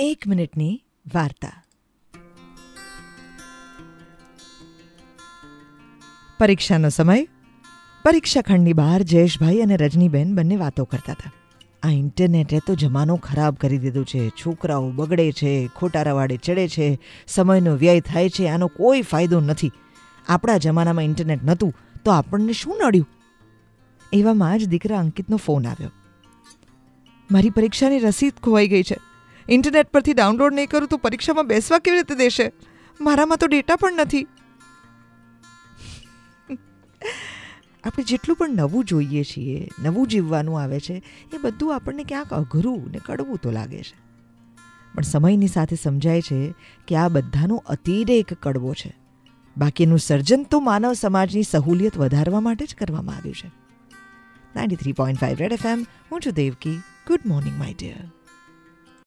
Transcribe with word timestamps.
એક 0.00 0.26
મિનિટની 0.26 0.82
વાર્તા. 1.14 1.64
પરીક્ષાનો 6.38 6.88
સમય. 6.88 7.28
પરીક્ષા 8.04 8.40
ખંડની 8.40 8.72
બહાર 8.72 9.02
જયેશભાઈ 9.02 9.58
અને 9.58 9.76
રજનીબેન 9.76 10.34
બંને 10.34 10.56
વાતો 10.56 10.84
કરતા 10.84 11.12
હતા. 11.12 11.32
આ 11.82 11.90
ઇન્ટરનેટે 11.90 12.60
તો 12.66 12.74
જમાનો 12.74 13.16
ખરાબ 13.16 13.54
કરી 13.54 13.78
દીધો 13.78 14.04
છે. 14.04 14.28
છોકરાઓ 14.28 14.90
બગડે 14.90 15.32
છે, 15.32 15.68
ખોટા 15.76 16.02
રવાડે 16.02 16.36
ચડે 16.36 16.68
છે, 16.68 16.98
સમયનો 17.26 17.76
વ્યય 17.76 18.00
થાય 18.00 18.28
છે, 18.28 18.48
આનો 18.48 18.66
કોઈ 18.66 19.02
ફાયદો 19.02 19.40
નથી. 19.40 19.72
આપણા 20.28 20.56
જમાનામાં 20.56 21.04
ઇન્ટરનેટ 21.04 21.44
નહોતું, 21.44 21.74
તો 22.04 22.10
આપણને 22.10 22.52
શું 22.52 22.80
નડ્યું? 22.86 23.08
એવામાં 24.12 24.58
જ 24.58 24.68
દીકરા 24.68 24.98
અંકિતનો 24.98 25.36
ફોન 25.36 25.66
આવ્યો. 25.66 25.90
મારી 27.30 27.50
પરીક્ષાની 27.50 27.98
રસીદ 27.98 28.32
ખોવાઈ 28.42 28.68
ગઈ 28.68 28.82
છે. 28.82 29.07
ઇન્ટરનેટ 29.48 29.88
પરથી 29.88 30.12
ડાઉનલોડ 30.12 30.54
નહીં 30.54 30.68
કરું 30.68 30.88
તો 30.88 30.96
પરીક્ષામાં 30.96 31.46
બેસવા 31.46 31.78
કેવી 31.78 31.96
રીતે 31.96 32.14
દેશે? 32.14 32.52
મારામાં 33.00 33.38
તો 33.38 33.46
ડેટા 33.46 33.76
પણ 33.76 33.94
નથી. 33.94 34.26
આપણે 37.84 38.04
જેટલું 38.04 38.36
પણ 38.36 38.50
નવું 38.50 38.84
જોઈએ 38.84 39.24
છીએ, 39.24 39.68
નવું 39.82 40.06
જીવવાનું 40.06 40.60
આવે 40.62 40.80
છે, 40.80 41.02
એ 41.34 41.38
બધું 41.42 41.74
આપણને 41.74 42.04
ક્યાંક 42.04 42.32
અઘરું 42.32 42.90
ને 42.90 43.00
કડવું 43.06 43.36
તો 43.36 43.50
લાગે 43.50 43.82
છે. 43.82 43.96
પણ 44.94 45.02
સમયની 45.02 45.48
સાથે 45.48 45.76
સમજાય 45.76 46.20
છે 46.20 46.54
કે 46.86 46.96
આ 46.96 47.08
બધાનો 47.08 47.56
અતિરેક 47.56 48.34
કડવો 48.34 48.74
છે. 48.74 48.96
બાકીનું 49.56 49.98
સર્જન 49.98 50.42
તો 50.42 50.60
માનવ 50.60 50.92
સમાજની 50.92 51.42
સહુલિયત 51.42 51.98
વધારવા 51.98 52.40
માટે 52.40 52.66
જ 52.66 52.74
કરવામાં 52.74 53.16
આવ્યું 53.16 53.34
છે. 53.34 53.48
Ninety 54.56 54.76
three 54.76 54.92
point 54.92 55.20
five 55.20 55.36
red 55.40 55.52
FM 55.52 55.86
હું 56.12 56.20
છું 56.20 56.32
Devaki. 56.32 56.80
Good 57.06 57.20
morning, 57.26 57.58
my 57.58 57.74
dear. 57.74 58.17